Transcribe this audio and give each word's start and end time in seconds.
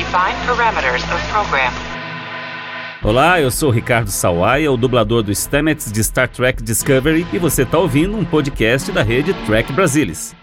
Define 0.00 0.34
parameters 0.46 1.02
of 1.12 1.22
program. 1.30 1.70
Olá, 3.02 3.38
eu 3.38 3.50
sou 3.50 3.68
Ricardo 3.68 4.10
Sawaia, 4.10 4.72
o 4.72 4.76
dublador 4.78 5.22
do 5.22 5.30
Stamets 5.30 5.92
de 5.92 6.02
Star 6.02 6.26
Trek 6.26 6.62
Discovery, 6.62 7.26
e 7.30 7.38
você 7.38 7.64
está 7.64 7.78
ouvindo 7.78 8.16
um 8.16 8.24
podcast 8.24 8.90
da 8.92 9.02
rede 9.02 9.34
Trek 9.44 9.70
Brasilis. 9.74 10.34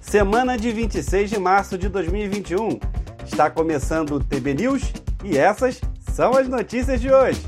Semana 0.00 0.56
de 0.56 0.70
26 0.70 1.28
de 1.28 1.40
março 1.40 1.76
de 1.76 1.88
2021. 1.88 2.78
Está 3.26 3.50
começando 3.50 4.12
o 4.12 4.20
TB 4.22 4.54
News 4.54 4.92
e 5.24 5.36
essas 5.36 5.80
são 6.08 6.36
as 6.36 6.46
notícias 6.46 7.00
de 7.00 7.12
hoje. 7.12 7.40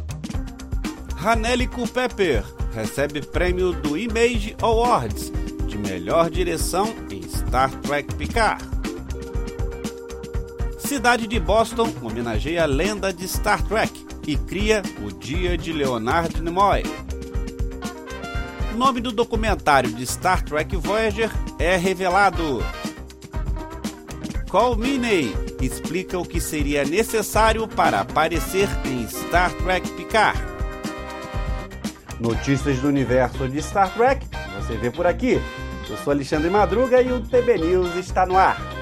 Haneli 1.24 1.68
Culpepper 1.68 2.42
recebe 2.74 3.22
prêmio 3.22 3.72
do 3.72 3.96
Image 3.96 4.56
Awards 4.60 5.30
de 5.68 5.78
melhor 5.78 6.28
direção 6.28 6.92
em 7.08 7.22
Star 7.22 7.70
Trek 7.82 8.12
Picard. 8.16 8.73
Cidade 10.94 11.26
de 11.26 11.40
Boston 11.40 11.92
homenageia 12.02 12.62
a 12.62 12.66
lenda 12.66 13.12
de 13.12 13.26
Star 13.26 13.60
Trek 13.64 14.06
e 14.28 14.36
cria 14.36 14.80
o 15.04 15.10
Dia 15.10 15.58
de 15.58 15.72
Leonard 15.72 16.40
Nimoy. 16.40 16.84
O 18.72 18.76
nome 18.76 19.00
do 19.00 19.10
documentário 19.10 19.92
de 19.92 20.06
Star 20.06 20.44
Trek 20.44 20.76
Voyager 20.76 21.32
é 21.58 21.76
revelado. 21.76 22.64
Call 24.48 24.76
Meaney 24.76 25.34
explica 25.60 26.16
o 26.16 26.24
que 26.24 26.40
seria 26.40 26.84
necessário 26.84 27.66
para 27.66 27.98
aparecer 27.98 28.68
em 28.84 29.04
Star 29.08 29.52
Trek 29.54 29.90
Picard. 29.94 30.40
Notícias 32.20 32.78
do 32.78 32.86
universo 32.86 33.48
de 33.48 33.60
Star 33.60 33.92
Trek, 33.94 34.24
você 34.56 34.76
vê 34.76 34.92
por 34.92 35.08
aqui. 35.08 35.42
Eu 35.90 35.96
sou 35.96 36.12
Alexandre 36.12 36.48
Madruga 36.48 37.02
e 37.02 37.10
o 37.10 37.20
TB 37.20 37.58
News 37.58 37.96
está 37.96 38.24
no 38.24 38.36
ar. 38.36 38.73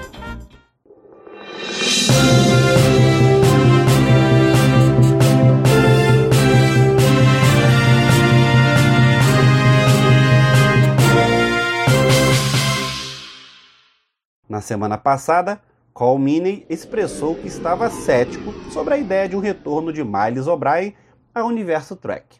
Semana 14.63 14.97
passada, 14.97 15.61
Cole 15.93 16.23
Meany 16.23 16.65
expressou 16.69 17.35
que 17.35 17.47
estava 17.47 17.89
cético 17.89 18.51
sobre 18.71 18.95
a 18.95 18.97
ideia 18.97 19.29
de 19.29 19.35
um 19.35 19.39
retorno 19.39 19.93
de 19.93 20.03
Miles 20.03 20.47
O'Brien 20.47 20.95
ao 21.35 21.47
universo 21.47 21.95
Trek. 21.95 22.37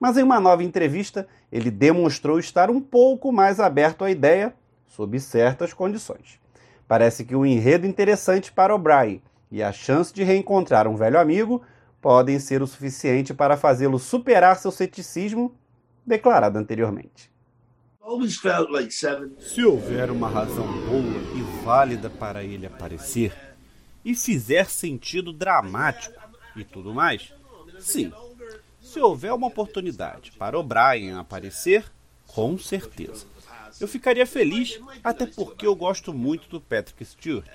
Mas 0.00 0.16
em 0.16 0.22
uma 0.22 0.40
nova 0.40 0.62
entrevista, 0.62 1.28
ele 1.52 1.70
demonstrou 1.70 2.38
estar 2.38 2.70
um 2.70 2.80
pouco 2.80 3.30
mais 3.30 3.60
aberto 3.60 4.04
à 4.04 4.10
ideia, 4.10 4.54
sob 4.86 5.18
certas 5.20 5.72
condições. 5.74 6.40
Parece 6.88 7.24
que 7.24 7.36
um 7.36 7.44
enredo 7.44 7.86
interessante 7.86 8.50
para 8.52 8.74
O'Brien 8.74 9.20
e 9.50 9.62
a 9.62 9.72
chance 9.72 10.14
de 10.14 10.22
reencontrar 10.22 10.86
um 10.86 10.96
velho 10.96 11.18
amigo 11.18 11.62
podem 12.00 12.38
ser 12.38 12.62
o 12.62 12.66
suficiente 12.66 13.34
para 13.34 13.56
fazê-lo 13.56 13.98
superar 13.98 14.56
seu 14.56 14.70
ceticismo 14.70 15.54
declarado 16.06 16.58
anteriormente. 16.58 17.30
Se 19.40 19.64
houver 19.64 20.12
uma 20.12 20.28
razão 20.28 20.66
boa 20.86 21.20
e 21.34 21.42
válida 21.66 22.08
para 22.08 22.44
ele 22.44 22.64
aparecer, 22.64 23.36
e 24.04 24.14
fizer 24.14 24.70
sentido 24.70 25.32
dramático 25.32 26.14
e 26.54 26.62
tudo 26.62 26.94
mais, 26.94 27.32
sim. 27.80 28.12
Se 28.80 29.00
houver 29.00 29.32
uma 29.32 29.48
oportunidade 29.48 30.30
para 30.38 30.56
O'Brien 30.56 31.14
aparecer, 31.14 31.84
com 32.24 32.56
certeza. 32.56 33.26
Eu 33.80 33.88
ficaria 33.88 34.24
feliz, 34.24 34.80
até 35.02 35.26
porque 35.26 35.66
eu 35.66 35.74
gosto 35.74 36.14
muito 36.14 36.48
do 36.48 36.60
Patrick 36.60 37.04
Stewart. 37.04 37.50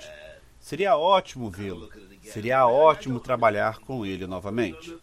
Seria 0.60 0.98
ótimo 0.98 1.50
vê-lo. 1.50 1.90
Seria 2.22 2.68
ótimo 2.68 3.18
trabalhar 3.20 3.80
com 3.80 4.06
ele 4.06 4.28
novamente. 4.28 4.96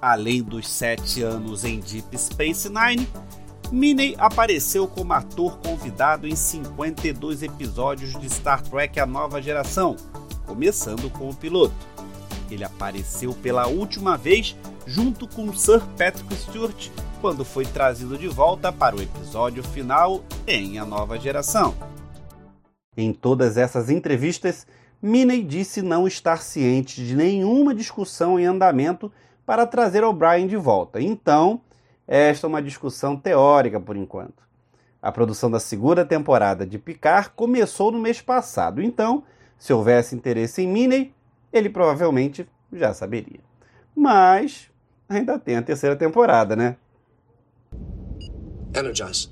Além 0.00 0.42
dos 0.42 0.66
sete 0.66 1.22
anos 1.22 1.64
em 1.64 1.78
Deep 1.80 2.18
Space 2.18 2.68
Nine, 2.68 3.06
Minnie 3.72 4.14
apareceu 4.18 4.86
como 4.86 5.14
ator 5.14 5.56
convidado 5.56 6.28
em 6.28 6.36
52 6.36 7.42
episódios 7.42 8.12
de 8.20 8.28
Star 8.28 8.62
Trek 8.62 9.00
A 9.00 9.06
Nova 9.06 9.40
Geração, 9.40 9.96
começando 10.46 11.08
com 11.08 11.30
o 11.30 11.34
piloto. 11.34 11.74
Ele 12.50 12.64
apareceu 12.64 13.32
pela 13.32 13.66
última 13.66 14.14
vez 14.14 14.54
junto 14.86 15.26
com 15.26 15.54
Sir 15.54 15.80
Patrick 15.96 16.34
Stewart 16.34 16.90
quando 17.22 17.46
foi 17.46 17.64
trazido 17.64 18.18
de 18.18 18.28
volta 18.28 18.70
para 18.70 18.94
o 18.94 19.00
episódio 19.00 19.62
final 19.62 20.22
em 20.46 20.78
A 20.78 20.84
Nova 20.84 21.18
Geração. 21.18 21.74
Em 22.94 23.10
todas 23.10 23.56
essas 23.56 23.88
entrevistas, 23.88 24.66
Minnie 25.00 25.42
disse 25.42 25.80
não 25.80 26.06
estar 26.06 26.42
ciente 26.42 27.02
de 27.02 27.16
nenhuma 27.16 27.74
discussão 27.74 28.38
em 28.38 28.44
andamento 28.44 29.10
para 29.46 29.66
trazer 29.66 30.04
O'Brien 30.04 30.46
de 30.46 30.56
volta. 30.56 31.00
Então, 31.00 31.62
esta 32.14 32.46
é 32.46 32.48
uma 32.48 32.60
discussão 32.60 33.16
teórica 33.16 33.80
por 33.80 33.96
enquanto. 33.96 34.42
A 35.00 35.10
produção 35.10 35.50
da 35.50 35.58
segunda 35.58 36.04
temporada 36.04 36.66
de 36.66 36.78
Picard 36.78 37.30
começou 37.34 37.90
no 37.90 37.98
mês 37.98 38.20
passado, 38.20 38.82
então, 38.82 39.24
se 39.58 39.72
houvesse 39.72 40.14
interesse 40.14 40.60
em 40.60 40.68
Minnie, 40.68 41.14
ele 41.50 41.70
provavelmente 41.70 42.46
já 42.70 42.92
saberia. 42.92 43.40
Mas 43.96 44.70
ainda 45.08 45.38
tem 45.38 45.56
a 45.56 45.62
terceira 45.62 45.96
temporada, 45.96 46.54
né? 46.54 46.76
Energize. 48.74 49.30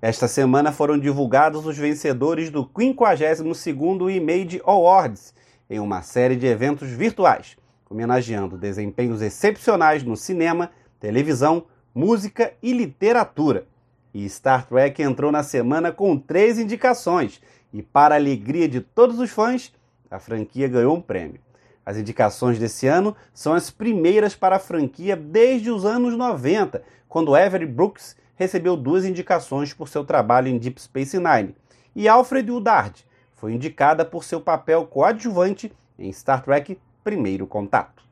Esta 0.00 0.26
semana 0.26 0.72
foram 0.72 0.98
divulgados 0.98 1.66
os 1.66 1.76
vencedores 1.76 2.48
do 2.48 2.64
52º 2.64 4.10
Image 4.10 4.62
Awards, 4.64 5.34
em 5.68 5.78
uma 5.78 6.02
série 6.02 6.36
de 6.36 6.46
eventos 6.46 6.88
virtuais, 6.88 7.56
homenageando 7.88 8.56
desempenhos 8.56 9.20
excepcionais 9.20 10.02
no 10.02 10.16
cinema, 10.16 10.70
televisão, 10.98 11.66
música 11.94 12.52
e 12.62 12.72
literatura. 12.72 13.66
E 14.14 14.28
Star 14.28 14.66
Trek 14.66 15.02
entrou 15.02 15.30
na 15.30 15.42
semana 15.42 15.92
com 15.92 16.16
três 16.16 16.58
indicações, 16.58 17.40
e 17.72 17.82
para 17.82 18.14
alegria 18.14 18.68
de 18.68 18.80
todos 18.80 19.18
os 19.18 19.30
fãs, 19.30 19.72
a 20.10 20.18
franquia 20.18 20.68
ganhou 20.68 20.96
um 20.96 21.00
prêmio. 21.00 21.40
As 21.84 21.96
indicações 21.96 22.58
desse 22.58 22.86
ano 22.86 23.16
são 23.32 23.54
as 23.54 23.70
primeiras 23.70 24.34
para 24.34 24.56
a 24.56 24.60
franquia 24.60 25.16
desde 25.16 25.70
os 25.70 25.84
anos 25.84 26.16
90, 26.16 26.82
quando 27.08 27.34
Avery 27.34 27.66
Brooks 27.66 28.16
recebeu 28.36 28.76
duas 28.76 29.04
indicações 29.04 29.72
por 29.72 29.88
seu 29.88 30.04
trabalho 30.04 30.48
em 30.48 30.58
Deep 30.58 30.80
Space 30.80 31.18
Nine, 31.18 31.54
e 31.96 32.06
Alfred 32.06 32.50
Woodard 32.50 33.04
foi 33.40 33.54
indicada 33.54 34.04
por 34.04 34.24
seu 34.24 34.40
papel 34.40 34.84
coadjuvante 34.86 35.72
em 35.98 36.12
Star 36.12 36.42
Trek 36.42 36.78
Primeiro 37.02 37.46
Contato. 37.46 38.02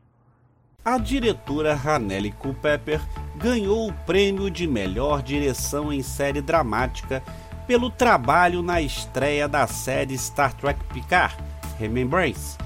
A 0.84 0.98
diretora 0.98 1.75
Hanelle 1.75 2.31
Culpepper 2.31 3.00
ganhou 3.37 3.88
o 3.88 3.92
prêmio 3.92 4.48
de 4.48 4.66
melhor 4.66 5.20
direção 5.20 5.92
em 5.92 6.00
série 6.03 6.41
dramática 6.41 7.22
pelo 7.66 7.91
trabalho 7.91 8.62
na 8.62 8.81
estreia 8.81 9.48
da 9.48 9.66
série 9.66 10.16
Star 10.16 10.54
Trek 10.54 10.78
Picard, 10.94 11.37
Remembrance. 11.76 12.56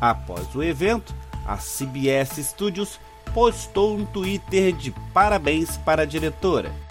Após 0.00 0.54
o 0.54 0.62
evento, 0.62 1.12
a 1.44 1.56
CBS 1.56 2.36
Studios 2.36 3.00
postou 3.34 3.96
um 3.96 4.06
Twitter 4.06 4.72
de 4.72 4.92
parabéns 5.12 5.76
para 5.78 6.02
a 6.02 6.06
diretora. 6.06 6.85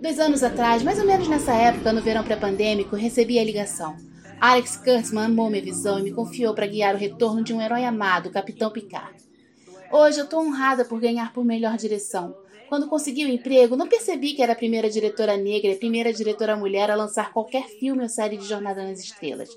Dois 0.00 0.20
anos 0.20 0.42
atrás, 0.42 0.82
mais 0.82 0.98
ou 0.98 1.06
menos 1.06 1.26
nessa 1.28 1.52
época, 1.52 1.92
no 1.92 2.02
verão 2.02 2.22
pré-pandêmico, 2.22 2.94
recebi 2.94 3.38
a 3.38 3.44
ligação. 3.44 3.96
Alex 4.40 4.76
Kurtzman 4.76 5.26
amou 5.26 5.50
minha 5.50 5.62
visão 5.62 5.98
e 5.98 6.02
me 6.02 6.12
confiou 6.12 6.54
para 6.54 6.66
guiar 6.66 6.94
o 6.94 6.98
retorno 6.98 7.42
de 7.42 7.52
um 7.52 7.60
herói 7.60 7.84
amado, 7.84 8.28
o 8.28 8.32
Capitão 8.32 8.70
Picard. 8.70 9.16
Hoje 9.90 10.20
eu 10.20 10.24
estou 10.24 10.40
honrada 10.40 10.84
por 10.84 11.00
ganhar 11.00 11.32
por 11.32 11.44
melhor 11.44 11.76
direção. 11.76 12.34
Quando 12.68 12.88
consegui 12.88 13.24
o 13.24 13.28
emprego, 13.28 13.76
não 13.76 13.88
percebi 13.88 14.34
que 14.34 14.42
era 14.42 14.52
a 14.52 14.56
primeira 14.56 14.88
diretora 14.88 15.36
negra 15.36 15.70
e 15.70 15.74
a 15.74 15.78
primeira 15.78 16.12
diretora 16.12 16.56
mulher 16.56 16.90
a 16.90 16.94
lançar 16.94 17.32
qualquer 17.32 17.66
filme 17.66 18.02
ou 18.02 18.08
série 18.08 18.36
de 18.36 18.46
Jornada 18.46 18.82
nas 18.82 19.00
Estrelas. 19.00 19.50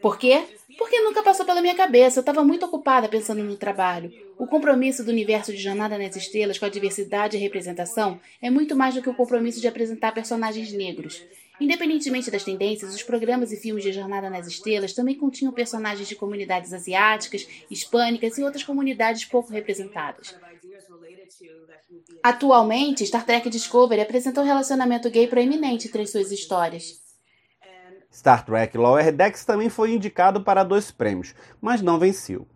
Por 0.00 0.18
quê? 0.18 0.42
Porque 0.78 1.00
nunca 1.00 1.22
passou 1.22 1.44
pela 1.44 1.60
minha 1.60 1.74
cabeça. 1.74 2.18
Eu 2.18 2.22
estava 2.22 2.42
muito 2.42 2.64
ocupada 2.64 3.08
pensando 3.08 3.44
no 3.44 3.56
trabalho. 3.56 4.10
O 4.38 4.46
compromisso 4.46 5.04
do 5.04 5.10
universo 5.10 5.52
de 5.52 5.58
Jornada 5.58 5.98
nas 5.98 6.16
Estrelas 6.16 6.58
com 6.58 6.64
a 6.64 6.70
diversidade 6.70 7.36
e 7.36 7.40
representação 7.40 8.18
é 8.40 8.48
muito 8.48 8.74
mais 8.74 8.94
do 8.94 9.02
que 9.02 9.10
o 9.10 9.14
compromisso 9.14 9.60
de 9.60 9.68
apresentar 9.68 10.12
personagens 10.12 10.72
negros. 10.72 11.22
Independentemente 11.60 12.30
das 12.30 12.42
tendências, 12.42 12.94
os 12.94 13.02
programas 13.02 13.52
e 13.52 13.56
filmes 13.58 13.84
de 13.84 13.92
Jornada 13.92 14.30
nas 14.30 14.46
Estrelas 14.46 14.94
também 14.94 15.14
continham 15.14 15.52
personagens 15.52 16.08
de 16.08 16.16
comunidades 16.16 16.72
asiáticas, 16.72 17.46
hispânicas 17.70 18.38
e 18.38 18.42
outras 18.42 18.64
comunidades 18.64 19.26
pouco 19.26 19.52
representadas. 19.52 20.34
Atualmente, 22.22 23.04
Star 23.04 23.26
Trek 23.26 23.50
Discovery 23.50 24.00
apresenta 24.00 24.40
um 24.40 24.44
relacionamento 24.44 25.10
gay 25.10 25.26
proeminente 25.26 25.88
entre 25.88 26.06
suas 26.06 26.32
histórias. 26.32 26.99
Star 28.12 28.44
Trek 28.44 28.76
Lower 28.76 29.12
Decks 29.12 29.44
também 29.44 29.68
foi 29.68 29.94
indicado 29.94 30.40
para 30.42 30.64
dois 30.64 30.90
prêmios, 30.90 31.34
mas 31.60 31.80
não 31.80 31.98
venceu. 31.98 32.46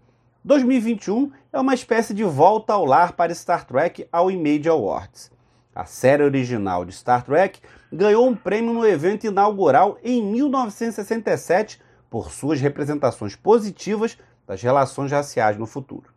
2021 0.44 1.30
é 1.52 1.60
uma 1.60 1.72
espécie 1.72 2.12
de 2.12 2.24
volta 2.24 2.72
ao 2.72 2.84
lar 2.84 3.12
para 3.12 3.34
Star 3.34 3.64
Trek 3.64 4.06
ao 4.10 4.30
Image 4.30 4.68
Awards. 4.68 5.30
A 5.74 5.84
série 5.84 6.22
original 6.22 6.84
de 6.84 6.92
Star 6.92 7.24
Trek 7.24 7.60
ganhou 7.92 8.28
um 8.28 8.34
prêmio 8.34 8.74
no 8.74 8.86
evento 8.86 9.26
inaugural 9.26 9.96
em 10.02 10.22
1967 10.22 11.80
por 12.10 12.30
suas 12.30 12.60
representações 12.60 13.34
positivas 13.36 14.18
das 14.46 14.60
relações 14.60 15.10
raciais 15.10 15.56
no 15.56 15.66
futuro. 15.66 16.12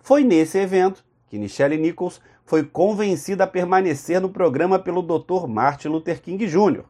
Foi 0.00 0.24
nesse 0.24 0.58
evento 0.58 1.04
que 1.28 1.38
Nichelle 1.38 1.78
Nichols 1.78 2.20
foi 2.44 2.64
convencida 2.64 3.44
a 3.44 3.46
permanecer 3.46 4.20
no 4.20 4.30
programa 4.30 4.78
pelo 4.78 5.02
Dr. 5.02 5.46
Martin 5.46 5.88
Luther 5.88 6.20
King 6.20 6.44
Jr. 6.46 6.84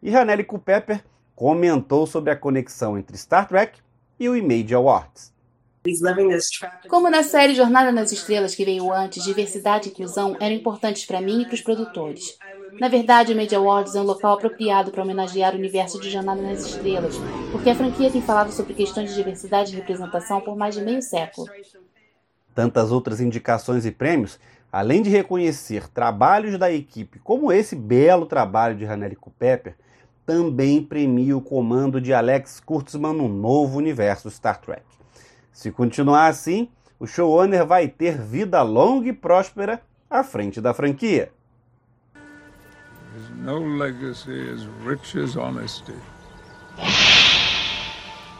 E 0.00 0.14
Hanelle 0.14 0.44
Culpepper 0.44 1.02
comentou 1.34 2.06
sobre 2.06 2.30
a 2.30 2.36
conexão 2.36 2.98
entre 2.98 3.16
Star 3.16 3.48
Trek 3.48 3.78
e 4.18 4.28
o 4.28 4.36
Image 4.36 4.74
Awards. 4.74 5.32
Como 6.88 7.10
na 7.10 7.24
série 7.24 7.56
Jornada 7.56 7.90
nas 7.90 8.12
Estrelas 8.12 8.54
que 8.54 8.64
veio 8.64 8.92
antes, 8.92 9.24
diversidade 9.24 9.88
e 9.88 9.92
inclusão 9.92 10.36
eram 10.38 10.54
importantes 10.54 11.04
para 11.04 11.20
mim 11.20 11.42
e 11.42 11.44
para 11.44 11.54
os 11.54 11.60
produtores. 11.60 12.38
Na 12.78 12.88
verdade, 12.88 13.32
o 13.32 13.36
Media 13.36 13.58
Awards 13.58 13.96
é 13.96 14.00
um 14.00 14.04
local 14.04 14.34
apropriado 14.34 14.92
para 14.92 15.02
homenagear 15.02 15.54
o 15.54 15.58
universo 15.58 16.00
de 16.00 16.08
Jornada 16.08 16.40
nas 16.40 16.64
Estrelas, 16.64 17.16
porque 17.50 17.68
a 17.68 17.74
franquia 17.74 18.10
tem 18.10 18.22
falado 18.22 18.52
sobre 18.52 18.74
questões 18.74 19.10
de 19.10 19.16
diversidade 19.16 19.72
e 19.72 19.76
representação 19.76 20.40
por 20.40 20.56
mais 20.56 20.76
de 20.76 20.82
meio 20.82 21.02
século. 21.02 21.48
Tantas 22.54 22.92
outras 22.92 23.20
indicações 23.20 23.84
e 23.84 23.90
prêmios, 23.90 24.38
além 24.70 25.02
de 25.02 25.10
reconhecer 25.10 25.88
trabalhos 25.88 26.56
da 26.58 26.70
equipe, 26.70 27.18
como 27.18 27.52
esse 27.52 27.74
belo 27.74 28.24
trabalho 28.24 28.76
de 28.76 28.86
Hanelle 28.86 29.16
Culpepper, 29.16 29.74
também 30.24 30.82
premia 30.82 31.36
o 31.36 31.40
comando 31.40 32.00
de 32.00 32.12
Alex 32.12 32.60
Kurtzman 32.60 33.12
no 33.12 33.28
novo 33.28 33.78
universo 33.78 34.30
Star 34.30 34.60
Trek. 34.60 34.82
Se 35.52 35.70
continuar 35.70 36.28
assim, 36.28 36.68
o 36.98 37.06
showrunner 37.06 37.66
vai 37.66 37.88
ter 37.88 38.16
vida 38.18 38.62
longa 38.62 39.08
e 39.08 39.12
próspera 39.12 39.82
à 40.08 40.22
frente 40.22 40.60
da 40.60 40.72
franquia. 40.72 41.32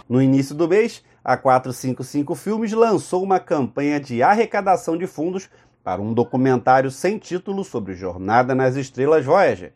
No 0.08 0.23
início 0.23 0.55
do 0.55 0.69
mês, 0.69 1.02
a 1.25 1.37
455 1.37 2.35
Filmes 2.35 2.73
lançou 2.73 3.23
uma 3.23 3.40
campanha 3.40 3.99
de 3.99 4.23
arrecadação 4.23 4.96
de 4.96 5.06
fundos 5.06 5.49
para 5.82 6.00
um 6.00 6.14
documentário 6.14 6.90
sem 6.90 7.19
título 7.19 7.64
sobre 7.64 7.94
Jornada 7.94 8.55
nas 8.55 8.76
Estrelas 8.76 9.25
Voyager. 9.25 9.73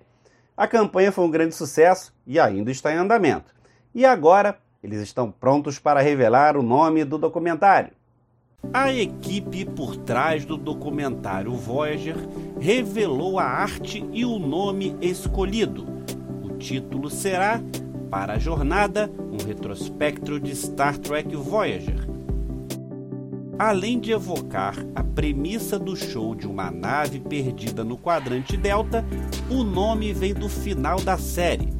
A 0.56 0.66
campanha 0.66 1.12
foi 1.12 1.24
um 1.24 1.30
grande 1.30 1.54
sucesso 1.54 2.14
e 2.26 2.40
ainda 2.40 2.70
está 2.70 2.90
em 2.90 2.96
andamento. 2.96 3.54
E 3.94 4.06
agora 4.06 4.58
eles 4.82 5.02
estão 5.02 5.30
prontos 5.30 5.78
para 5.78 6.00
revelar 6.00 6.56
o 6.56 6.62
nome 6.62 7.04
do 7.04 7.18
documentário. 7.18 7.92
A 8.72 8.90
equipe 8.90 9.64
por 9.66 9.96
trás 9.96 10.44
do 10.44 10.56
documentário 10.56 11.52
Voyager 11.52 12.16
revelou 12.58 13.38
a 13.38 13.44
arte 13.44 14.04
e 14.12 14.24
o 14.24 14.38
nome 14.38 14.96
escolhido. 15.00 15.86
O 16.42 16.56
título 16.56 17.10
será 17.10 17.60
Para 18.10 18.34
a 18.34 18.38
Jornada, 18.38 19.10
um 19.30 19.46
retrospecto 19.46 20.40
de 20.40 20.56
Star 20.56 20.96
Trek 20.98 21.36
Voyager. 21.36 22.15
Além 23.58 23.98
de 23.98 24.12
evocar 24.12 24.74
a 24.94 25.02
premissa 25.02 25.78
do 25.78 25.96
show 25.96 26.34
de 26.34 26.46
uma 26.46 26.70
nave 26.70 27.20
perdida 27.20 27.82
no 27.82 27.96
quadrante 27.96 28.54
Delta, 28.54 29.02
o 29.50 29.64
nome 29.64 30.12
vem 30.12 30.34
do 30.34 30.46
final 30.46 31.00
da 31.00 31.16
série. 31.16 31.72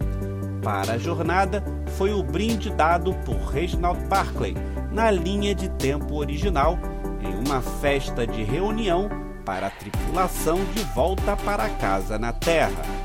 Para 0.63 0.95
a 0.95 0.99
jornada, 0.99 1.63
foi 1.99 2.15
o 2.15 2.23
brinde 2.23 2.71
dado 2.71 3.13
por 3.27 3.37
Reginald 3.51 4.01
Barclay 4.09 4.55
na 4.91 5.11
linha 5.11 5.55
de 5.55 5.69
tempo 5.69 6.15
original 6.15 6.79
em 7.21 7.47
uma 7.47 7.61
festa 7.61 8.27
de 8.27 8.43
reunião 8.43 9.11
para 9.45 9.67
a 9.67 9.71
tripulação 9.71 10.59
de 10.75 10.83
volta 10.95 11.37
para 11.37 11.69
casa 11.69 12.19
na 12.19 12.33
Terra. 12.33 12.96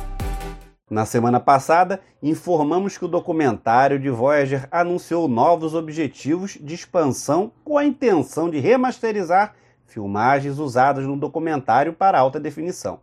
Na 0.91 1.05
semana 1.05 1.39
passada, 1.39 2.01
informamos 2.21 2.97
que 2.97 3.05
o 3.05 3.07
documentário 3.07 3.97
de 3.97 4.09
Voyager 4.09 4.67
anunciou 4.69 5.25
novos 5.25 5.73
objetivos 5.73 6.57
de 6.59 6.75
expansão 6.75 7.49
com 7.63 7.77
a 7.77 7.85
intenção 7.85 8.49
de 8.49 8.59
remasterizar 8.59 9.53
filmagens 9.85 10.59
usadas 10.59 11.05
no 11.05 11.15
documentário 11.15 11.93
para 11.93 12.19
alta 12.19 12.41
definição. 12.41 12.99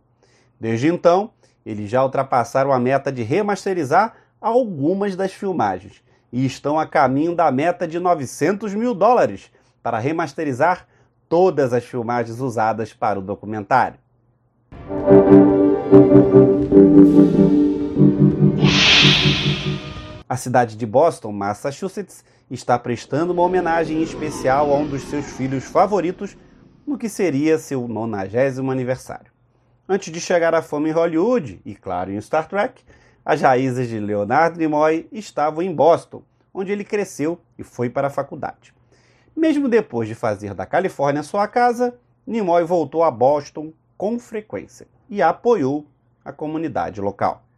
Desde 0.59 0.87
então, 0.87 1.31
eles 1.65 1.89
já 1.89 2.03
ultrapassaram 2.03 2.71
a 2.71 2.77
meta 2.77 3.11
de 3.11 3.23
remasterizar 3.23 4.17
algumas 4.39 5.15
das 5.15 5.33
filmagens 5.33 6.03
e 6.31 6.45
estão 6.45 6.79
a 6.79 6.85
caminho 6.85 7.35
da 7.35 7.51
meta 7.51 7.87
de 7.87 7.97
900 7.97 8.71
mil 8.75 8.93
dólares 8.93 9.49
para 9.81 9.97
remasterizar 9.97 10.87
todas 11.27 11.73
as 11.73 11.83
filmagens 11.85 12.39
usadas 12.39 12.93
para 12.93 13.17
o 13.17 13.23
documentário. 13.23 13.97
A 20.27 20.37
cidade 20.37 20.75
de 20.75 20.85
Boston, 20.85 21.31
Massachusetts, 21.31 22.23
está 22.51 22.77
prestando 22.77 23.33
uma 23.33 23.41
homenagem 23.41 24.03
especial 24.03 24.71
a 24.71 24.77
um 24.77 24.87
dos 24.87 25.01
seus 25.03 25.25
filhos 25.25 25.65
favoritos 25.65 26.37
no 26.85 26.97
que 26.97 27.09
seria 27.09 27.57
seu 27.57 27.87
90 27.87 28.61
aniversário. 28.71 29.31
Antes 29.87 30.13
de 30.13 30.21
chegar 30.21 30.53
à 30.53 30.61
fama 30.61 30.87
em 30.87 30.91
Hollywood 30.91 31.59
e, 31.65 31.73
claro, 31.73 32.11
em 32.11 32.21
Star 32.21 32.47
Trek, 32.47 32.83
as 33.25 33.41
raízes 33.41 33.87
de 33.87 33.99
Leonard 33.99 34.57
Nimoy 34.57 35.07
estavam 35.11 35.63
em 35.63 35.73
Boston, 35.73 36.21
onde 36.53 36.71
ele 36.71 36.83
cresceu 36.83 37.39
e 37.57 37.63
foi 37.63 37.89
para 37.89 38.07
a 38.07 38.11
faculdade. 38.11 38.73
Mesmo 39.35 39.67
depois 39.67 40.07
de 40.07 40.15
fazer 40.15 40.53
da 40.53 40.65
Califórnia 40.65 41.23
sua 41.23 41.47
casa, 41.47 41.97
Nimoy 42.25 42.63
voltou 42.63 43.03
a 43.03 43.09
Boston 43.09 43.73
com 43.97 44.19
frequência 44.19 44.87
e 45.09 45.21
apoiou 45.21 45.87
a 46.23 46.31
comunidade 46.31 47.01
local. 47.01 47.48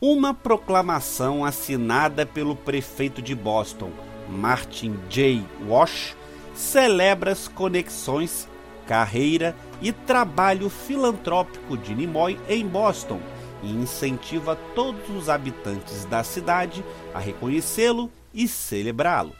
Uma 0.00 0.32
proclamação 0.32 1.44
assinada 1.44 2.24
pelo 2.24 2.54
prefeito 2.54 3.20
de 3.20 3.34
Boston, 3.34 3.90
Martin 4.28 4.96
J. 5.10 5.44
Walsh, 5.66 6.14
celebra 6.54 7.32
as 7.32 7.48
conexões, 7.48 8.48
carreira 8.86 9.56
e 9.82 9.90
trabalho 9.90 10.70
filantrópico 10.70 11.76
de 11.76 11.96
Nimoy 11.96 12.38
em 12.48 12.64
Boston 12.64 13.20
e 13.60 13.72
incentiva 13.72 14.56
todos 14.72 15.10
os 15.10 15.28
habitantes 15.28 16.04
da 16.04 16.22
cidade 16.22 16.84
a 17.12 17.18
reconhecê-lo 17.18 18.08
e 18.32 18.46
celebrá-lo. 18.46 19.32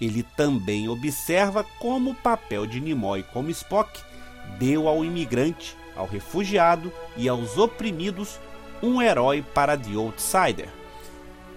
Ele 0.00 0.22
também 0.22 0.88
observa 0.88 1.66
como 1.80 2.12
o 2.12 2.14
papel 2.14 2.64
de 2.64 2.80
Nimoy 2.80 3.24
como 3.32 3.50
Spock 3.50 4.00
deu 4.56 4.86
ao 4.86 5.04
imigrante, 5.04 5.76
ao 5.96 6.06
refugiado 6.06 6.92
e 7.16 7.28
aos 7.28 7.58
oprimidos 7.58 8.38
um 8.82 9.00
herói 9.00 9.42
para 9.54 9.76
The 9.76 9.94
Outsider. 9.94 10.68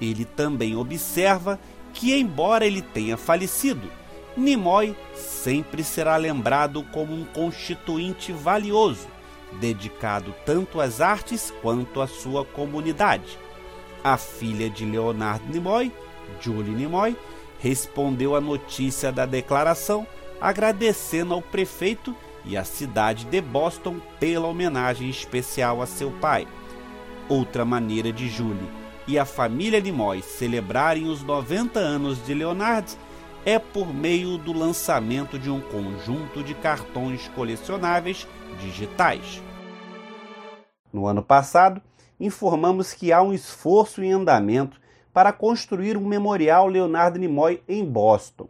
Ele 0.01 0.25
também 0.25 0.75
observa 0.75 1.59
que, 1.93 2.13
embora 2.13 2.65
ele 2.65 2.81
tenha 2.81 3.17
falecido, 3.17 3.89
Nimoy 4.35 4.95
sempre 5.15 5.83
será 5.83 6.17
lembrado 6.17 6.83
como 6.91 7.13
um 7.13 7.23
constituinte 7.23 8.31
valioso 8.31 9.07
dedicado 9.59 10.33
tanto 10.45 10.79
às 10.81 11.01
artes 11.01 11.53
quanto 11.61 12.01
à 12.01 12.07
sua 12.07 12.45
comunidade. 12.45 13.37
A 14.03 14.17
filha 14.17 14.69
de 14.69 14.85
Leonard 14.85 15.43
Nimoy, 15.49 15.91
Julie 16.41 16.73
Nimoy, 16.73 17.15
respondeu 17.59 18.35
à 18.35 18.41
notícia 18.41 19.11
da 19.11 19.25
declaração, 19.25 20.05
agradecendo 20.41 21.33
ao 21.33 21.41
prefeito 21.41 22.15
e 22.43 22.57
à 22.57 22.63
cidade 22.65 23.25
de 23.25 23.39
Boston 23.39 24.01
pela 24.19 24.47
homenagem 24.47 25.09
especial 25.09 25.81
a 25.81 25.85
seu 25.85 26.11
pai. 26.11 26.45
Outra 27.29 27.63
maneira 27.63 28.11
de 28.11 28.27
Julie 28.27 28.69
e 29.07 29.17
a 29.17 29.25
família 29.25 29.79
Nimoy 29.79 30.21
celebrarem 30.21 31.07
os 31.07 31.23
90 31.23 31.79
anos 31.79 32.23
de 32.25 32.33
Leonard 32.33 32.97
é 33.45 33.57
por 33.57 33.93
meio 33.93 34.37
do 34.37 34.51
lançamento 34.51 35.39
de 35.39 35.49
um 35.49 35.61
conjunto 35.61 36.43
de 36.43 36.53
cartões 36.53 37.27
colecionáveis 37.29 38.27
digitais. 38.59 39.41
No 40.91 41.07
ano 41.07 41.23
passado, 41.23 41.81
informamos 42.19 42.93
que 42.93 43.11
há 43.11 43.21
um 43.21 43.33
esforço 43.33 44.03
em 44.03 44.11
andamento 44.11 44.79
para 45.13 45.31
construir 45.31 45.97
um 45.97 46.05
memorial 46.05 46.67
Leonardo 46.67 47.19
Nimoy 47.19 47.61
em 47.67 47.85
Boston. 47.85 48.47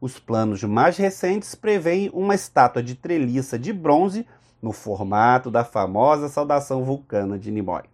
Os 0.00 0.18
planos 0.18 0.62
mais 0.64 0.96
recentes 0.96 1.54
prevêem 1.54 2.10
uma 2.12 2.34
estátua 2.34 2.82
de 2.82 2.94
treliça 2.94 3.58
de 3.58 3.72
bronze 3.72 4.26
no 4.60 4.72
formato 4.72 5.50
da 5.50 5.64
famosa 5.64 6.28
saudação 6.28 6.84
vulcana 6.84 7.38
de 7.38 7.50
Nimoy. 7.50 7.91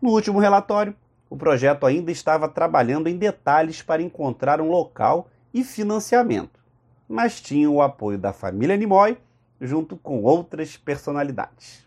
No 0.00 0.10
último 0.10 0.38
relatório, 0.38 0.94
o 1.28 1.36
projeto 1.36 1.84
ainda 1.84 2.10
estava 2.10 2.48
trabalhando 2.48 3.08
em 3.08 3.16
detalhes 3.16 3.82
para 3.82 4.00
encontrar 4.02 4.60
um 4.60 4.70
local 4.70 5.28
e 5.52 5.64
financiamento, 5.64 6.60
mas 7.08 7.40
tinha 7.40 7.68
o 7.68 7.82
apoio 7.82 8.18
da 8.18 8.32
família 8.32 8.76
Nimoy 8.76 9.18
junto 9.60 9.96
com 9.96 10.22
outras 10.22 10.76
personalidades. 10.76 11.86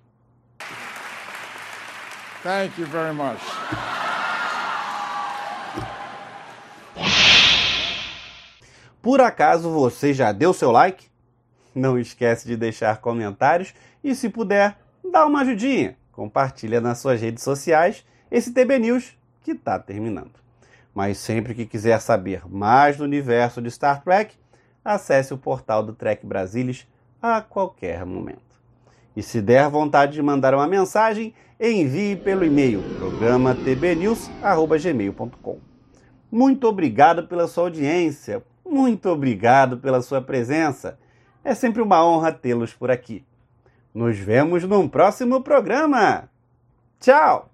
Thank 2.44 2.82
you 2.82 2.88
very 2.88 3.14
much. 3.14 3.40
Por 9.02 9.22
acaso 9.22 9.70
você 9.72 10.14
já 10.14 10.32
deu 10.32 10.54
seu 10.54 10.70
like? 10.72 11.10
Não 11.74 11.98
esquece 11.98 12.48
de 12.48 12.58
deixar 12.58 12.98
comentários 12.98 13.74
e, 14.04 14.14
se 14.14 14.30
puder, 14.30 14.78
dá 15.04 15.26
uma 15.26 15.42
ajudinha. 15.42 15.98
Compartilha 16.12 16.82
nas 16.82 17.00
suas 17.00 17.22
redes 17.22 17.44
sociais 17.44 18.06
esse 18.30 18.54
TB 18.54 18.80
News 18.80 19.18
que 19.42 19.52
está 19.52 19.80
terminando. 19.80 20.34
Mas 20.94 21.18
sempre 21.18 21.54
que 21.54 21.66
quiser 21.66 22.00
saber 22.00 22.42
mais 22.48 22.98
do 22.98 23.04
universo 23.04 23.62
de 23.62 23.72
Star 23.72 24.04
Trek, 24.04 24.36
acesse 24.84 25.34
o 25.34 25.38
portal 25.38 25.84
do 25.84 25.94
Trek 25.94 26.26
Brasilis 26.26 26.88
a 27.22 27.42
qualquer 27.42 28.06
momento. 28.06 28.60
E 29.16 29.22
se 29.22 29.42
der 29.42 29.70
vontade 29.70 30.14
de 30.14 30.22
mandar 30.22 30.54
uma 30.54 30.68
mensagem, 30.68 31.34
envie 31.60 32.16
pelo 32.16 32.46
e-mail 32.46 32.82
programa. 32.98 33.56
Muito 36.32 36.68
obrigado 36.68 37.28
pela 37.28 37.48
sua 37.48 37.66
audiência, 37.66 38.42
muito 38.66 39.10
obrigado 39.10 39.78
pela 39.78 40.02
sua 40.02 40.22
presença. 40.22 40.98
É 41.44 41.54
sempre 41.54 41.82
uma 41.82 42.06
honra 42.06 42.32
tê-los 42.32 42.74
por 42.74 42.90
aqui. 42.90 43.26
Nos 43.94 44.18
vemos 44.18 44.64
num 44.64 44.88
próximo 44.88 45.42
programa. 45.42 46.30
Tchau! 47.00 47.50